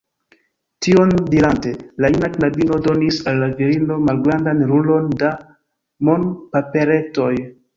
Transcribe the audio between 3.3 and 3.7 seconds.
al la